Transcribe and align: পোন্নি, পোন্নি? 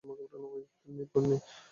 পোন্নি, 0.03 1.03
পোন্নি? 1.13 1.37